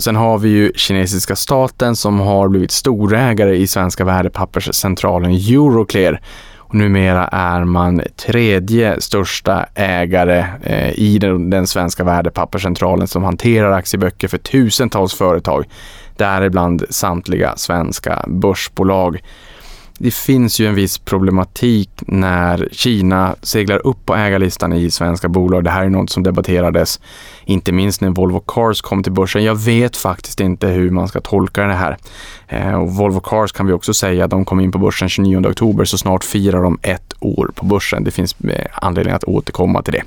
Sen 0.00 0.16
har 0.16 0.38
vi 0.38 0.48
ju 0.48 0.72
kinesiska 0.74 1.36
staten 1.36 1.96
som 1.96 2.20
har 2.20 2.48
blivit 2.48 2.70
storägare 2.70 3.56
i 3.56 3.66
svenska 3.66 4.04
värdepapperscentralen 4.04 5.30
Euroclear 5.30 6.20
och 6.56 6.74
numera 6.74 7.26
är 7.26 7.64
man 7.64 8.02
tredje 8.16 9.00
största 9.00 9.66
ägare 9.74 10.46
eh, 10.62 10.98
i 10.98 11.18
den, 11.18 11.50
den 11.50 11.66
svenska 11.66 12.04
värdepapperscentralen 12.04 13.08
som 13.08 13.24
hanterar 13.24 13.72
aktieböcker 13.72 14.28
för 14.28 14.38
tusentals 14.38 15.14
företag, 15.14 15.64
däribland 16.16 16.84
samtliga 16.90 17.56
svenska 17.56 18.24
börsbolag. 18.28 19.20
det 19.98 20.14
finns 20.14 20.60
ju 20.60 20.66
en 20.66 20.74
viss 20.74 20.98
problematik 20.98 21.90
när 22.06 22.68
Kina 22.72 23.36
seglar 23.42 23.86
upp 23.86 24.06
på 24.06 24.14
ägarlistan 24.14 24.72
i 24.72 24.90
svenska 24.90 25.28
bolag. 25.28 25.64
Det 25.64 25.70
här 25.70 25.84
är 25.84 25.90
något 25.90 26.10
som 26.10 26.22
debatterades 26.22 27.00
inte 27.44 27.72
minst 27.72 28.00
när 28.00 28.10
Volvo 28.10 28.40
Cars 28.46 28.80
kom 28.80 29.02
till 29.02 29.12
börsen. 29.12 29.44
Jag 29.44 29.54
vet 29.54 29.96
faktiskt 29.96 30.40
inte 30.40 30.66
hur 30.66 30.90
man 30.90 31.08
ska 31.08 31.20
tolka 31.20 31.66
det 31.66 31.74
här. 31.74 31.96
Eh, 32.48 32.74
och 32.74 32.94
Volvo 32.94 33.20
Cars 33.20 33.52
kan 33.52 33.66
vi 33.66 33.72
också 33.72 33.94
säga, 33.94 34.26
de 34.26 34.44
kom 34.44 34.60
in 34.60 34.72
på 34.72 34.78
börsen 34.78 35.08
29 35.08 35.46
oktober 35.46 35.84
så 35.84 35.98
snart 35.98 36.24
firar 36.24 36.62
de 36.62 36.78
ett 36.82 37.14
år 37.20 37.50
på 37.54 37.64
börsen. 37.64 38.04
Det 38.04 38.10
finns 38.10 38.40
eh, 38.40 38.66
anledning 38.72 39.14
att 39.14 39.24
återkomma 39.24 39.82
till 39.82 39.92
det. 39.92 40.02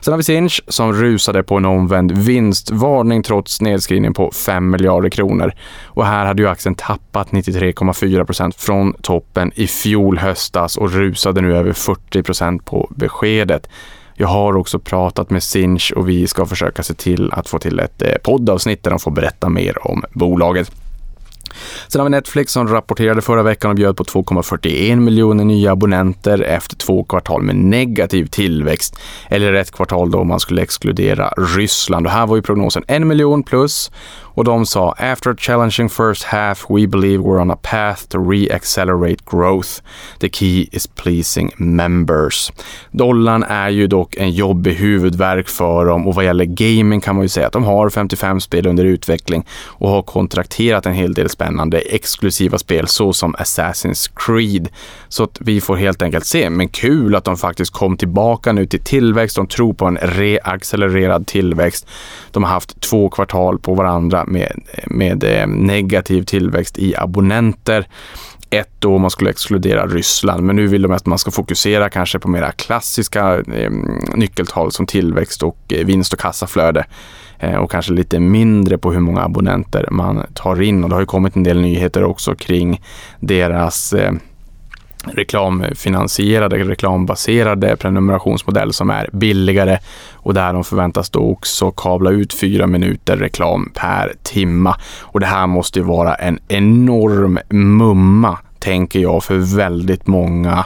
Sen 0.00 0.12
har 0.12 0.18
vi 0.18 0.24
Sinch 0.24 0.60
som 0.68 0.92
rusade 0.92 1.42
på 1.42 1.56
en 1.56 1.64
omvänd 1.64 2.12
vinstvarning 2.12 3.22
trots 3.22 3.60
nedskrivning 3.60 4.14
på 4.14 4.30
5 4.30 4.70
miljarder 4.70 5.08
kronor. 5.08 5.52
Och 5.84 6.06
här 6.06 6.26
hade 6.26 6.42
ju 6.42 6.48
aktien 6.48 6.74
tappat 6.74 7.30
93,4 7.30 8.24
procent 8.24 8.54
från 8.56 8.92
toppen 8.92 9.52
i 9.54 9.66
fjol 9.66 10.18
höstas 10.18 10.76
och 10.76 10.92
rusade 10.92 11.40
nu 11.40 11.56
över 11.56 11.72
40 11.72 12.22
procent 12.22 12.64
på 12.64 12.90
beskedet. 12.96 13.68
Jag 14.18 14.28
har 14.28 14.56
också 14.56 14.78
pratat 14.78 15.30
med 15.30 15.42
Sinch 15.42 15.92
och 15.96 16.08
vi 16.08 16.26
ska 16.26 16.46
försöka 16.46 16.82
se 16.82 16.94
till 16.94 17.32
att 17.32 17.48
få 17.48 17.58
till 17.58 17.80
ett 17.80 18.02
eh, 18.02 18.14
poddavsnitt 18.24 18.82
där 18.82 18.90
de 18.90 19.00
får 19.00 19.10
berätta 19.10 19.48
mer 19.48 19.86
om 19.86 20.04
bolaget. 20.12 20.72
Sen 21.88 22.00
har 22.00 22.04
vi 22.04 22.10
Netflix 22.10 22.52
som 22.52 22.68
rapporterade 22.68 23.22
förra 23.22 23.42
veckan 23.42 23.70
och 23.70 23.76
bjöd 23.76 23.96
på 23.96 24.04
2,41 24.04 24.96
miljoner 24.96 25.44
nya 25.44 25.72
abonnenter 25.72 26.42
efter 26.42 26.76
två 26.76 27.04
kvartal 27.04 27.42
med 27.42 27.56
negativ 27.56 28.26
tillväxt. 28.26 28.98
Eller 29.28 29.52
ett 29.52 29.70
kvartal 29.70 30.10
då 30.10 30.24
man 30.24 30.40
skulle 30.40 30.62
exkludera 30.62 31.28
Ryssland. 31.36 32.06
Och 32.06 32.12
här 32.12 32.26
var 32.26 32.36
ju 32.36 32.42
prognosen 32.42 32.84
1 32.88 33.02
miljon 33.06 33.42
plus 33.42 33.90
och 34.36 34.44
de 34.44 34.66
sa 34.66 34.94
“After 34.98 35.30
a 35.30 35.34
challenging 35.38 35.88
first 35.88 36.24
half 36.24 36.66
we 36.70 36.86
believe 36.86 37.22
we're 37.22 37.40
on 37.40 37.50
a 37.50 37.58
path 37.62 38.08
to 38.08 38.18
re-accelerate 38.18 39.24
growth. 39.30 39.82
The 40.20 40.28
key 40.28 40.68
is 40.72 40.86
pleasing 40.86 41.52
members”. 41.56 42.52
Dollarn 42.90 43.42
är 43.42 43.68
ju 43.68 43.86
dock 43.86 44.16
en 44.16 44.30
jobbig 44.30 44.74
huvudvärk 44.74 45.48
för 45.48 45.86
dem 45.86 46.06
och 46.06 46.14
vad 46.14 46.24
gäller 46.24 46.44
gaming 46.44 47.00
kan 47.00 47.14
man 47.14 47.24
ju 47.24 47.28
säga 47.28 47.46
att 47.46 47.52
de 47.52 47.64
har 47.64 47.90
55 47.90 48.40
spel 48.40 48.66
under 48.66 48.84
utveckling 48.84 49.46
och 49.66 49.88
har 49.88 50.02
kontrakterat 50.02 50.86
en 50.86 50.92
hel 50.92 51.14
del 51.14 51.28
spännande 51.28 51.78
exklusiva 51.78 52.58
spel 52.58 52.86
såsom 52.86 53.34
Assassin's 53.34 54.10
Creed. 54.14 54.68
Så 55.08 55.24
att 55.24 55.38
vi 55.40 55.60
får 55.60 55.76
helt 55.76 56.02
enkelt 56.02 56.26
se, 56.26 56.50
men 56.50 56.68
kul 56.68 57.14
att 57.14 57.24
de 57.24 57.36
faktiskt 57.36 57.72
kom 57.72 57.96
tillbaka 57.96 58.52
nu 58.52 58.66
till 58.66 58.82
tillväxt. 58.82 59.36
De 59.36 59.46
tror 59.46 59.74
på 59.74 59.86
en 59.86 59.96
reaccelererad 59.96 61.26
tillväxt. 61.26 61.86
De 62.30 62.44
har 62.44 62.50
haft 62.50 62.80
två 62.80 63.08
kvartal 63.08 63.58
på 63.58 63.74
varandra 63.74 64.25
med, 64.26 64.60
med 64.86 65.24
eh, 65.24 65.46
negativ 65.46 66.22
tillväxt 66.22 66.78
i 66.78 66.96
abonnenter 66.96 67.86
ett 68.50 68.70
då 68.78 68.94
om 68.94 69.00
man 69.00 69.10
skulle 69.10 69.30
exkludera 69.30 69.86
Ryssland. 69.86 70.42
Men 70.42 70.56
nu 70.56 70.66
vill 70.66 70.82
de 70.82 70.92
att 70.92 71.06
man 71.06 71.18
ska 71.18 71.30
fokusera 71.30 71.88
kanske 71.88 72.18
på 72.18 72.28
mera 72.28 72.52
klassiska 72.52 73.38
eh, 73.38 73.70
nyckeltal 74.14 74.72
som 74.72 74.86
tillväxt 74.86 75.42
och 75.42 75.58
eh, 75.68 75.86
vinst 75.86 76.12
och 76.12 76.18
kassaflöde. 76.18 76.86
Eh, 77.38 77.54
och 77.54 77.70
kanske 77.70 77.92
lite 77.92 78.20
mindre 78.20 78.78
på 78.78 78.92
hur 78.92 79.00
många 79.00 79.22
abonnenter 79.22 79.88
man 79.90 80.26
tar 80.34 80.62
in. 80.62 80.84
Och 80.84 80.88
det 80.90 80.96
har 80.96 81.00
ju 81.00 81.06
kommit 81.06 81.36
en 81.36 81.42
del 81.42 81.60
nyheter 81.60 82.04
också 82.04 82.34
kring 82.34 82.82
deras 83.20 83.92
eh, 83.92 84.12
reklamfinansierade, 85.14 86.56
reklambaserade 86.56 87.76
prenumerationsmodell 87.76 88.72
som 88.72 88.90
är 88.90 89.08
billigare 89.12 89.78
och 90.14 90.34
där 90.34 90.52
de 90.52 90.64
förväntas 90.64 91.10
då 91.10 91.20
också 91.20 91.70
kabla 91.70 92.10
ut 92.10 92.34
fyra 92.34 92.66
minuter 92.66 93.16
reklam 93.16 93.70
per 93.74 94.12
timma. 94.22 94.76
Och 95.00 95.20
det 95.20 95.26
här 95.26 95.46
måste 95.46 95.78
ju 95.78 95.84
vara 95.84 96.14
en 96.14 96.38
enorm 96.48 97.38
mumma, 97.48 98.38
tänker 98.58 99.00
jag, 99.00 99.24
för 99.24 99.56
väldigt 99.56 100.06
många 100.06 100.64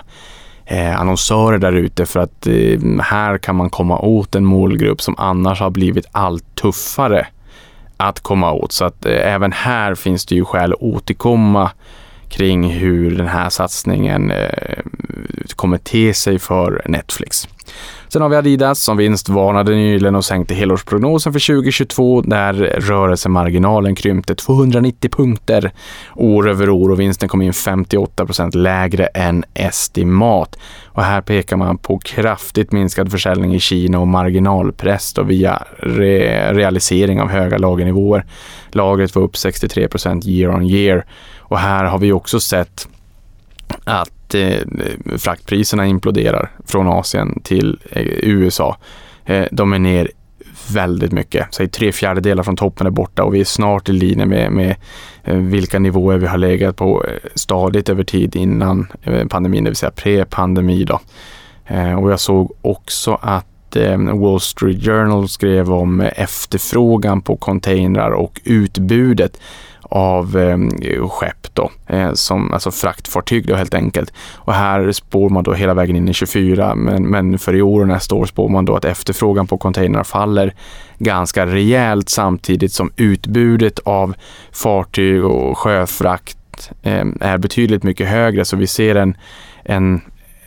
eh, 0.67 1.01
annonsörer 1.01 1.59
där 1.59 1.73
ute 1.73 2.07
för 2.07 2.21
att 2.21 2.47
eh, 2.47 2.81
här 3.03 3.39
kan 3.39 3.57
man 3.57 3.71
komma 3.71 3.99
åt 3.99 4.35
en 4.35 4.45
målgrupp 4.45 5.03
som 5.03 5.15
annars 5.19 5.61
har 5.61 5.71
blivit 5.71 6.07
allt 6.13 6.55
tuffare 6.55 7.27
att 7.97 8.21
komma 8.21 8.53
åt. 8.53 8.73
Så 8.73 8.85
att 8.85 9.07
eh, 9.07 9.35
även 9.35 9.53
här 9.53 9.95
finns 9.95 10.27
det 10.27 10.35
ju 10.35 10.45
skäl 10.45 10.73
att 10.73 10.83
återkomma 10.83 11.71
kring 12.31 12.71
hur 12.71 13.17
den 13.17 13.27
här 13.27 13.51
satsningen 13.51 14.31
eh, 14.31 14.79
kommer 15.57 15.79
te 15.79 16.15
sig 16.15 16.39
för 16.39 16.83
Netflix. 16.87 17.49
Sen 18.13 18.23
har 18.23 18.29
vi 18.29 18.37
Adidas 18.37 18.83
som 18.83 18.97
vinstvarnade 18.97 19.75
nyligen 19.75 20.15
och 20.15 20.25
sänkte 20.25 20.55
helårsprognosen 20.55 21.33
för 21.33 21.47
2022 21.55 22.21
där 22.21 22.55
rörelsemarginalen 22.79 23.95
krympte 23.95 24.35
290 24.35 25.11
punkter 25.11 25.73
år 26.17 26.49
över 26.49 26.69
år 26.69 26.91
och 26.91 27.01
vinsten 27.01 27.29
kom 27.29 27.43
in 27.43 27.53
58 27.53 28.27
procent 28.27 28.55
lägre 28.55 29.07
än 29.07 29.45
estimat. 29.55 30.59
Och 30.87 31.03
här 31.03 31.21
pekar 31.21 31.57
man 31.57 31.79
på 31.79 31.99
kraftigt 31.99 32.73
minskad 32.73 33.11
försäljning 33.11 33.55
i 33.55 33.61
Kina 33.61 33.99
och 33.99 34.09
marginalpress 34.09 35.13
då 35.13 35.23
via 35.23 35.63
re 35.79 36.53
realisering 36.53 37.21
av 37.21 37.29
höga 37.29 37.59
lagernivåer. 37.59 38.25
Lagret 38.73 39.15
var 39.15 39.23
upp 39.23 39.37
63 39.37 39.89
procent 39.89 40.27
year 40.27 40.55
on 40.55 40.67
year 40.67 41.05
och 41.39 41.59
här 41.59 41.85
har 41.85 41.99
vi 41.99 42.13
också 42.13 42.41
sett 42.41 42.89
att 43.85 44.11
eh, 44.35 44.59
fraktpriserna 45.19 45.87
imploderar 45.87 46.51
från 46.67 46.89
Asien 46.89 47.41
till 47.45 47.79
eh, 47.91 48.03
USA. 48.07 48.77
Eh, 49.25 49.45
de 49.51 49.73
är 49.73 49.79
ner 49.79 50.11
väldigt 50.71 51.13
mycket. 51.13 51.55
Säg 51.55 51.69
tre 51.69 51.93
fjärdedelar 51.93 52.43
från 52.43 52.57
toppen 52.57 52.87
är 52.87 52.91
borta 52.91 53.25
och 53.25 53.35
vi 53.35 53.41
är 53.41 53.45
snart 53.45 53.89
i 53.89 53.93
linje 53.93 54.27
med, 54.27 54.53
med 54.53 54.77
eh, 55.25 55.37
vilka 55.37 55.79
nivåer 55.79 56.19
vi 56.19 56.27
har 56.27 56.39
legat 56.39 56.77
på 56.77 57.05
eh, 57.05 57.15
stadigt 57.35 57.89
över 57.89 58.05
tid 58.05 58.37
innan 58.37 58.87
eh, 59.03 59.27
pandemin, 59.27 59.65
det 59.65 59.71
vill 59.71 59.77
säga 59.77 59.91
pre-pandemi. 59.91 60.85
Då. 60.85 61.01
Och 61.99 62.13
jag 62.13 62.21
såg 62.21 62.53
också 62.63 63.19
att 63.23 63.47
Wall 64.13 64.41
Street 64.41 64.85
Journal 64.85 65.29
skrev 65.29 65.73
om 65.73 66.01
efterfrågan 66.01 67.23
på 67.23 67.37
containrar 67.37 68.11
och 68.11 68.41
utbudet 68.45 69.41
av 69.91 70.39
eh, 70.39 71.09
skepp 71.09 71.55
då, 71.55 71.71
eh, 71.87 72.13
som, 72.13 72.53
alltså 72.53 72.71
fraktfartyg 72.71 73.47
då 73.47 73.55
helt 73.55 73.75
enkelt. 73.75 74.13
Och 74.35 74.55
här 74.55 74.93
spår 74.93 75.31
man 75.31 75.45
då 75.45 75.53
hela 75.53 75.75
vägen 75.75 75.97
in 75.97 76.09
i 76.09 76.13
24, 76.13 76.75
men, 76.75 77.03
men 77.03 77.39
för 77.39 77.55
i 77.55 77.63
år 77.63 77.81
och 77.81 77.89
nästa 77.89 78.15
år 78.15 78.27
spår 78.27 78.49
man 78.49 78.65
då 78.65 78.77
att 78.77 78.85
efterfrågan 78.85 79.47
på 79.47 79.59
containrar 79.59 80.05
faller 80.05 80.55
ganska 80.99 81.47
rejält 81.47 82.09
samtidigt 82.09 82.73
som 82.73 82.93
utbudet 82.97 83.79
av 83.79 84.15
fartyg 84.53 85.25
och 85.25 85.59
sjöfrakt 85.59 86.71
eh, 86.83 87.07
är 87.21 87.39
betydligt 87.39 87.83
mycket 87.83 88.09
högre. 88.09 88.45
Så 88.45 88.57
vi 88.57 88.67
ser 88.67 88.95
en, 88.95 89.17
en 89.65 90.01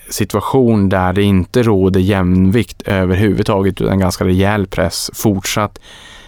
situation 0.09 0.89
där 0.89 1.13
det 1.13 1.23
inte 1.23 1.63
råder 1.63 1.99
jämvikt 1.99 2.81
överhuvudtaget 2.81 3.81
utan 3.81 3.99
ganska 3.99 4.25
rejäl 4.25 4.67
press 4.67 5.11
fortsatt 5.13 5.79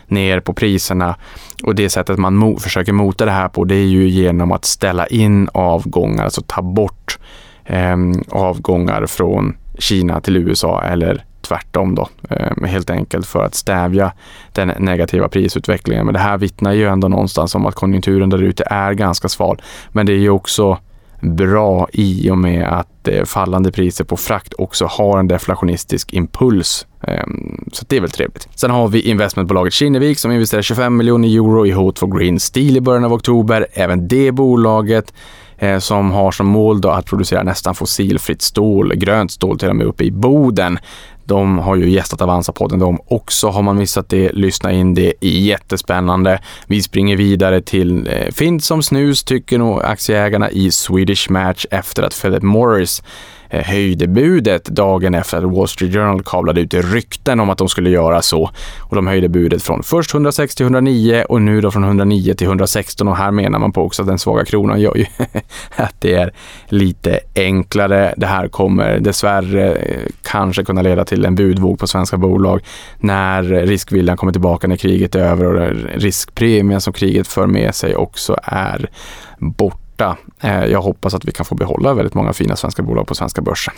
ner 0.08 0.40
på 0.40 0.54
priserna. 0.54 1.16
Och 1.64 1.76
det 1.76 1.90
sättet 1.90 2.18
man 2.18 2.36
mo 2.36 2.60
försöker 2.60 2.94
mota 2.94 3.26
det 3.26 3.32
här 3.32 3.48
på 3.48 3.64
det 3.64 3.76
är 3.76 3.86
ju 3.86 4.08
genom 4.08 4.52
att 4.52 4.66
ställa 4.66 5.08
in 5.08 5.50
avgångar, 5.54 6.24
alltså 6.24 6.42
ta 6.48 6.62
bort 6.62 7.20
eh, 7.66 7.98
avgångar 8.30 9.06
från 9.06 9.58
Kina 9.80 10.22
till 10.22 10.38
USA 10.38 10.84
eller 10.84 11.24
tvärtom 11.42 11.96
då, 11.96 12.10
eh, 12.30 12.68
helt 12.68 12.90
enkelt 12.90 13.28
för 13.28 13.46
att 13.46 13.56
stävja 13.56 14.12
den 14.52 14.68
negativa 14.80 15.30
prisutvecklingen. 15.30 16.06
Men 16.06 16.14
det 16.14 16.20
här 16.20 16.38
vittnar 16.38 16.72
ju 16.72 16.88
ändå 16.88 17.08
någonstans 17.08 17.56
om 17.56 17.66
att 17.66 17.76
konjunkturen 17.76 18.30
där 18.30 18.44
ute 18.44 18.64
är 18.68 18.94
ganska 18.94 19.30
sval. 19.30 19.62
Men 19.90 20.06
det 20.06 20.14
är 20.14 20.18
ju 20.18 20.30
också 20.30 20.78
bra 21.26 21.88
i 21.94 22.30
och 22.30 22.38
med 22.38 22.68
att 22.68 23.08
eh, 23.08 23.24
fallande 23.24 23.72
priser 23.72 24.04
på 24.04 24.18
frakt 24.18 24.54
också 24.58 24.86
har 24.86 25.20
en 25.20 25.28
deflationistisk 25.28 26.14
impuls. 26.14 26.88
Ehm, 27.08 27.70
så 27.72 27.86
det 27.88 27.98
är 27.98 28.02
väl 28.02 28.10
trevligt. 28.10 28.48
Sen 28.56 28.72
har 28.72 28.88
vi 28.88 29.02
investmentbolaget 29.02 29.74
Kinnevik 29.74 30.20
som 30.20 30.32
investerar 30.32 30.62
25 30.62 30.98
miljoner 30.98 31.28
euro 31.28 31.66
i 31.66 31.74
H2 31.74 32.18
Green 32.18 32.40
Steel 32.40 32.78
i 32.78 32.82
början 32.82 33.06
av 33.06 33.14
oktober. 33.14 33.68
Även 33.74 34.08
det 34.08 34.32
bolaget 34.32 35.14
eh, 35.58 35.80
som 35.80 36.12
har 36.12 36.32
som 36.32 36.48
mål 36.48 36.82
då 36.82 36.90
att 36.90 37.06
producera 37.06 37.44
nästan 37.44 37.76
fossilfritt 37.76 38.42
stål, 38.42 38.96
grönt 38.96 39.32
stål 39.32 39.60
till 39.60 39.70
och 39.70 39.76
med 39.76 39.88
uppe 39.88 40.04
i 40.04 40.12
Boden. 40.12 40.80
De 41.26 41.58
har 41.58 41.76
ju 41.76 41.90
gästat 41.90 42.22
Avanza-podden 42.22 42.80
de 42.80 43.00
också. 43.08 43.48
Har 43.48 43.62
man 43.62 43.78
missat 43.78 44.10
det, 44.10 44.32
lyssna 44.34 44.72
in 44.72 44.94
det. 44.94 45.14
Jättespännande. 45.22 46.40
Vi 46.68 46.82
springer 46.82 47.18
vidare 47.18 47.62
till 47.62 48.08
eh, 48.08 48.32
fint 48.32 48.64
som 48.64 48.84
snus 48.84 49.24
tycker 49.24 49.58
nog 49.58 49.82
aktieägarna 49.84 50.52
i 50.52 50.72
Swedish 50.72 51.32
Match 51.32 51.66
efter 51.72 52.04
att 52.04 52.22
Philip 52.22 52.44
Morris 52.44 53.04
Eh, 53.50 53.64
höjde 53.64 54.08
budet 54.08 54.66
dagen 54.66 55.16
efter 55.16 55.38
att 55.38 55.44
Wall 55.44 55.68
Street 55.68 55.94
Journal 55.94 56.24
kablade 56.24 56.62
ut 56.62 56.74
rykten 56.74 57.40
om 57.40 57.50
att 57.50 57.58
de 57.58 57.70
skulle 57.70 57.90
göra 57.90 58.22
så. 58.22 58.50
Och 58.80 58.96
de 58.96 59.08
höjde 59.08 59.30
budet 59.30 59.64
från 59.64 59.84
först 59.84 60.14
106 60.14 60.56
till 60.56 60.66
109 60.66 61.26
och 61.30 61.42
nu 61.42 61.62
då 61.62 61.72
från 61.72 61.84
109 61.84 62.34
till 62.34 62.48
116 62.48 63.08
och 63.08 63.18
här 63.18 63.32
menar 63.32 63.60
man 63.60 63.72
på 63.72 63.82
också 63.82 64.02
att 64.02 64.08
den 64.08 64.20
svaga 64.20 64.46
kronan 64.46 64.82
gör 64.82 64.98
ju 64.98 65.06
att 65.76 65.96
det 66.00 66.14
är 66.14 66.32
lite 66.68 67.20
enklare. 67.36 68.14
Det 68.18 68.26
här 68.26 68.48
kommer 68.48 69.00
dessvärre 69.00 69.74
eh, 69.74 70.02
kanske 70.24 70.64
kunna 70.64 70.82
leda 70.82 71.06
till 71.06 71.26
en 71.26 71.36
budvåg 71.36 71.80
på 71.80 71.88
svenska 71.88 72.18
bolag 72.18 72.62
när 73.00 73.44
riskviljan 73.44 74.18
kommer 74.18 74.32
tillbaka 74.32 74.68
när 74.68 74.76
kriget 74.76 75.16
är 75.16 75.20
över 75.20 75.46
och 75.46 75.74
riskpremien 75.96 76.82
som 76.82 76.94
kriget 76.94 77.28
för 77.28 77.48
med 77.48 77.76
sig 77.76 77.96
också 77.96 78.38
är 78.44 78.90
borta 79.38 79.85
borta. 79.96 80.18
Eh, 80.42 80.66
jag 80.66 80.82
hoppas 80.82 81.14
att 81.14 81.26
vi 81.26 81.32
kan 81.32 81.46
få 81.46 81.56
behålla 81.56 81.94
väldigt 81.94 82.14
många 82.14 82.34
fina 82.34 82.56
svenska 82.56 82.84
bolag 82.84 83.08
på 83.08 83.16
svenska 83.16 83.42
börsen. 83.42 83.74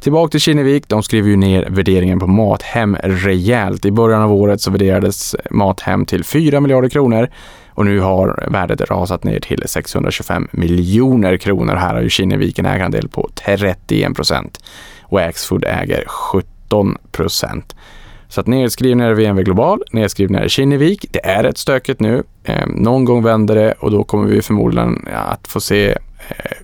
Tillbaka 0.00 0.30
till 0.30 0.40
Kinnevik. 0.40 0.88
De 0.88 1.02
skriver 1.02 1.28
ju 1.28 1.36
ner 1.36 1.66
värderingen 1.70 2.18
på 2.18 2.26
Mathem 2.26 2.96
rejält. 3.02 3.84
I 3.84 3.90
början 3.90 4.22
av 4.22 4.32
året 4.32 4.60
så 4.60 4.70
värderades 4.70 5.36
Mathem 5.50 6.06
till 6.06 6.24
4 6.24 6.60
miljarder 6.60 6.88
kronor 6.88 7.28
och 7.68 7.84
nu 7.84 8.00
har 8.00 8.48
värdet 8.50 8.80
rasat 8.90 9.24
ner 9.24 9.40
till 9.40 9.62
625 9.66 10.48
miljoner 10.50 11.36
kronor. 11.36 11.74
Här 11.74 11.94
har 11.94 12.02
ju 12.02 12.10
Kinnevik 12.10 12.58
en 12.58 12.66
ägarandel 12.66 13.08
på 13.08 13.30
31 13.34 14.14
procent 14.14 14.64
och 15.02 15.20
Axfood 15.20 15.64
äger 15.64 16.04
17 16.06 16.96
procent. 17.12 17.74
Så 18.34 18.40
att 18.40 18.46
nedskrivningar 18.46 19.10
i 19.10 19.14
VNV 19.14 19.42
Global, 19.42 19.82
nedskrivningar 19.92 20.44
i 20.44 20.48
Kinnevik. 20.48 21.06
Det 21.10 21.26
är 21.26 21.42
rätt 21.42 21.58
stökigt 21.58 22.00
nu. 22.00 22.22
Eh, 22.44 22.66
någon 22.66 23.04
gång 23.04 23.22
vänder 23.22 23.54
det 23.54 23.72
och 23.72 23.90
då 23.90 24.04
kommer 24.04 24.26
vi 24.28 24.42
förmodligen 24.42 25.08
att 25.12 25.48
få 25.48 25.60
se 25.60 25.88
eh, 25.88 25.96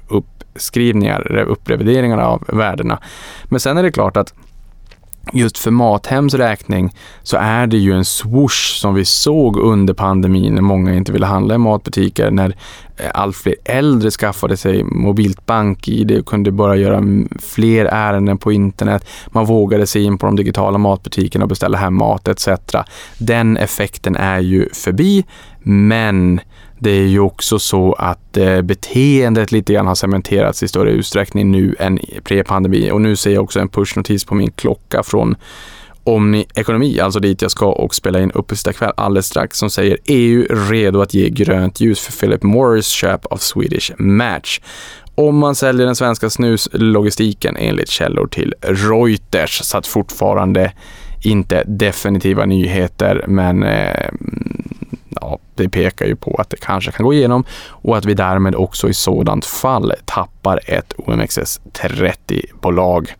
uppskrivningar, 0.08 1.36
upprevideringar 1.36 2.18
av 2.18 2.44
värdena. 2.48 2.98
Men 3.44 3.60
sen 3.60 3.78
är 3.78 3.82
det 3.82 3.92
klart 3.92 4.16
att 4.16 4.34
just 5.32 5.58
för 5.58 5.70
Mathems 5.70 6.34
räkning 6.34 6.94
så 7.22 7.36
är 7.36 7.66
det 7.66 7.78
ju 7.78 7.92
en 7.92 8.04
swoosh 8.04 8.78
som 8.80 8.94
vi 8.94 9.04
såg 9.04 9.56
under 9.56 9.94
pandemin 9.94 10.54
när 10.54 10.62
många 10.62 10.94
inte 10.94 11.12
ville 11.12 11.26
handla 11.26 11.54
i 11.54 11.58
matbutiker, 11.58 12.30
när 12.30 12.56
eh, 12.96 13.10
allt 13.14 13.36
fler 13.36 13.54
äldre 13.64 14.10
skaffade 14.10 14.56
sig 14.56 14.84
mobilt 14.84 15.46
bank-id 15.46 16.18
och 16.18 16.26
kunde 16.26 16.50
börja 16.50 16.76
göra 16.76 17.02
fler 17.38 17.84
ärenden 17.84 18.38
på 18.38 18.52
internet. 18.52 19.06
Man 19.28 19.46
vågade 19.46 19.86
sig 19.86 20.02
in 20.04 20.18
på 20.18 20.26
de 20.26 20.36
digitala 20.36 20.78
matbutikerna 20.78 21.44
och 21.44 21.48
beställa 21.48 21.78
hem 21.78 21.94
mat 21.94 22.28
etc. 22.28 22.48
Den 23.18 23.56
effekten 23.56 24.16
är 24.16 24.40
ju 24.40 24.68
förbi, 24.72 25.24
men 25.62 26.40
det 26.80 26.90
är 26.90 27.06
ju 27.06 27.20
också 27.20 27.58
så 27.58 27.92
att 27.92 28.36
eh, 28.36 28.62
beteendet 28.62 29.52
lite 29.52 29.72
grann 29.72 29.86
har 29.86 29.94
cementerats 29.94 30.62
i 30.62 30.68
större 30.68 30.90
utsträckning 30.90 31.50
nu 31.50 31.76
än 31.78 31.98
pre-pandemi. 32.24 32.90
Och 32.90 33.00
nu 33.00 33.16
ser 33.16 33.30
jag 33.30 33.44
också 33.44 33.60
en 33.60 33.68
pushnotis 33.68 34.24
på 34.24 34.34
min 34.34 34.50
klocka 34.50 35.02
från 35.02 35.36
Omni 36.04 36.46
Ekonomi, 36.54 37.00
alltså 37.00 37.20
dit 37.20 37.42
jag 37.42 37.50
ska 37.50 37.66
och 37.66 37.94
spela 37.94 38.20
in 38.20 38.32
kväll 38.74 38.92
alldeles 38.96 39.26
strax, 39.26 39.58
som 39.58 39.70
säger 39.70 39.98
EU 40.04 40.46
redo 40.70 41.00
att 41.00 41.14
ge 41.14 41.28
grönt 41.28 41.80
ljus 41.80 42.00
för 42.00 42.12
Philip 42.12 42.42
Morris 42.42 42.86
köp 42.86 43.26
av 43.26 43.36
Swedish 43.36 43.92
Match. 43.98 44.60
Om 45.14 45.38
man 45.38 45.54
säljer 45.54 45.86
den 45.86 45.96
svenska 45.96 46.30
snuslogistiken 46.30 47.56
enligt 47.56 47.88
källor 47.88 48.26
till 48.26 48.54
Reuters, 48.60 49.60
så 49.64 49.78
att 49.78 49.86
fortfarande 49.86 50.72
inte 51.22 51.62
definitiva 51.66 52.44
nyheter, 52.44 53.24
men 53.28 53.62
eh, 53.62 54.10
ja, 55.08 55.38
det 55.54 55.68
pekar 55.68 56.06
ju 56.06 56.16
på 56.16 56.34
att 56.34 56.50
det 56.50 56.60
kanske 56.60 56.92
kan 56.92 57.06
gå 57.06 57.14
igenom 57.14 57.44
och 57.68 57.96
att 57.96 58.04
vi 58.04 58.14
därmed 58.14 58.54
också 58.54 58.88
i 58.88 58.94
sådant 58.94 59.44
fall 59.44 59.92
tappar 60.04 60.60
ett 60.66 60.92
OMXS 60.96 61.60
30-bolag 61.72 63.14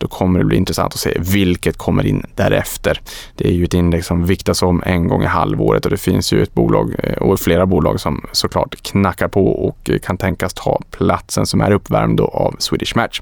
då 0.00 0.08
kommer 0.08 0.38
det 0.38 0.44
bli 0.44 0.56
intressant 0.56 0.94
att 0.94 1.00
se 1.00 1.16
vilket 1.18 1.76
kommer 1.76 2.06
in 2.06 2.26
därefter. 2.34 3.00
Det 3.36 3.48
är 3.48 3.52
ju 3.52 3.64
ett 3.64 3.74
index 3.74 4.06
som 4.06 4.24
viktas 4.26 4.62
om 4.62 4.82
en 4.86 5.08
gång 5.08 5.22
i 5.22 5.26
halvåret 5.26 5.84
och 5.84 5.90
det 5.90 5.96
finns 5.96 6.32
ju 6.32 6.42
ett 6.42 6.54
bolag 6.54 6.94
eh, 6.98 7.12
och 7.14 7.40
flera 7.40 7.66
bolag 7.66 8.00
som 8.00 8.26
såklart 8.32 8.82
knackar 8.82 9.28
på 9.28 9.46
och 9.46 9.90
eh, 9.90 9.98
kan 9.98 10.16
tänkas 10.16 10.54
ta 10.54 10.80
platsen 10.90 11.46
som 11.46 11.60
är 11.60 11.70
uppvärmd 11.70 12.20
av 12.20 12.56
Swedish 12.58 12.96
Match. 12.96 13.20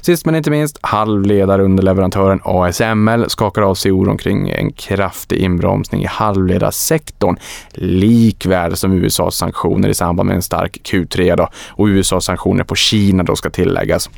Sist 0.00 0.26
men 0.26 0.34
inte 0.34 0.50
minst, 0.50 0.78
halvledarunderleverantören 0.80 2.40
ASML 2.44 3.30
skakar 3.30 3.62
av 3.62 3.74
sig 3.74 3.92
oron 3.92 4.18
kring 4.18 4.50
en 4.50 4.72
kraftig 4.72 5.38
inbromsning 5.38 6.02
i 6.02 6.06
halvledarsektorn, 6.06 7.36
likväl 7.72 8.76
som 8.76 8.92
USAs 8.92 9.36
sanktioner 9.36 9.88
i 9.88 9.94
samband 9.94 10.26
med 10.26 10.36
en 10.36 10.42
stark 10.42 10.78
Q3 10.84 11.36
då, 11.36 11.48
och 11.68 11.86
USAs 11.86 12.24
sanktioner 12.24 12.64
på 12.64 12.74
Kina 12.74 13.22
då 13.22 13.36
ska 13.36 13.50
tilläggas 13.50 14.10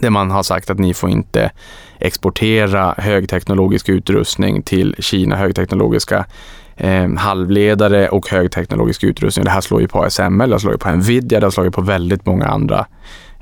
där 0.00 0.10
man 0.10 0.30
har 0.30 0.42
sagt 0.42 0.70
att 0.70 0.78
ni 0.78 0.94
får 0.94 1.10
inte 1.10 1.50
exportera 1.98 2.94
högteknologisk 2.98 3.88
utrustning 3.88 4.62
till 4.62 4.94
Kina, 4.98 5.36
högteknologiska 5.36 6.24
eh, 6.76 7.14
halvledare 7.16 8.08
och 8.08 8.28
högteknologisk 8.28 9.04
utrustning. 9.04 9.44
Det 9.44 9.50
här 9.50 9.60
slår 9.60 9.80
ju 9.80 9.88
på 9.88 10.04
ASML, 10.04 10.50
det 10.50 10.60
slår 10.60 10.72
ju 10.72 10.78
på 10.78 10.90
Nvidia, 10.90 11.40
det 11.40 11.52
slår 11.52 11.66
ju 11.66 11.72
på 11.72 11.80
väldigt 11.80 12.26
många 12.26 12.46
andra 12.46 12.86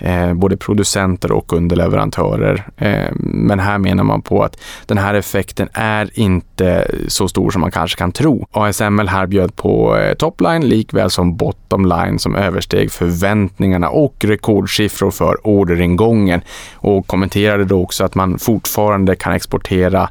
eh, 0.01 0.35
både 0.35 0.57
producenter 0.57 1.33
och 1.33 1.53
underleverantörer. 1.53 2.67
Eh, 2.77 3.13
men 3.21 3.59
här 3.59 3.79
menar 3.79 4.05
man 4.05 4.23
på 4.23 4.43
att 4.43 4.61
den 4.87 4.99
här 4.99 5.15
effekten 5.15 5.69
är 5.73 6.11
inte 6.15 6.91
så 7.09 7.29
stor 7.29 7.51
som 7.51 7.61
man 7.61 7.71
kanske 7.71 7.99
kan 7.99 8.13
tro. 8.13 8.47
ASML 8.53 9.09
här 9.09 9.27
bjöd 9.27 9.57
på 9.57 9.97
eh, 9.97 10.15
topline 10.15 10.69
likväl 10.69 11.11
som 11.11 11.37
bottomline 11.37 12.19
som 12.19 12.37
översteg 12.37 12.93
förväntningarna 12.93 13.89
och 13.89 14.15
rekordsiffror 14.25 15.11
för 15.11 15.47
orderingången 15.47 16.41
och 16.75 17.07
kommenterade 17.07 17.65
då 17.65 17.83
också 17.83 18.05
att 18.05 18.15
man 18.15 18.39
fortfarande 18.39 19.17
kan 19.17 19.33
exportera 19.33 20.09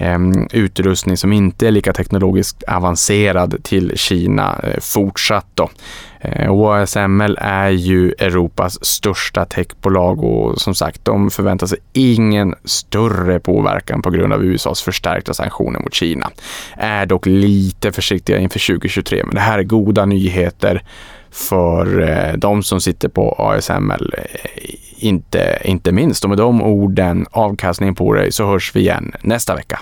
Ehm, 0.00 0.48
utrustning 0.52 1.16
som 1.16 1.32
inte 1.32 1.66
är 1.66 1.70
lika 1.70 1.92
teknologiskt 1.92 2.62
avancerad 2.62 3.64
till 3.64 3.92
Kina 3.96 4.60
eh, 4.62 4.80
fortsatt. 4.80 5.46
Då. 5.54 5.70
Ehm, 6.20 6.50
OSML 6.50 7.38
är 7.40 7.68
ju 7.70 8.12
Europas 8.18 8.84
största 8.84 9.44
techbolag 9.44 10.24
och 10.24 10.60
som 10.60 10.74
sagt, 10.74 11.04
de 11.04 11.30
förväntar 11.30 11.66
sig 11.66 11.78
ingen 11.92 12.54
större 12.64 13.40
påverkan 13.40 14.02
på 14.02 14.10
grund 14.10 14.32
av 14.32 14.44
USAs 14.44 14.82
förstärkta 14.82 15.34
sanktioner 15.34 15.80
mot 15.80 15.94
Kina. 15.94 16.30
Är 16.76 17.06
dock 17.06 17.26
lite 17.26 17.92
försiktiga 17.92 18.38
inför 18.38 18.66
2023, 18.66 19.22
men 19.24 19.34
det 19.34 19.40
här 19.40 19.58
är 19.58 19.62
goda 19.62 20.04
nyheter 20.04 20.82
för 21.30 22.00
eh, 22.00 22.32
de 22.32 22.62
som 22.62 22.80
sitter 22.80 23.08
på 23.08 23.32
ASML, 23.38 24.14
eh, 24.18 24.24
inte, 24.98 25.58
inte 25.64 25.92
minst. 25.92 26.24
Och 26.24 26.30
med 26.30 26.38
de 26.38 26.62
orden, 26.62 27.26
avkastning 27.30 27.94
på 27.94 28.12
dig, 28.12 28.32
så 28.32 28.46
hörs 28.46 28.76
vi 28.76 28.80
igen 28.80 29.12
nästa 29.22 29.54
vecka. 29.54 29.80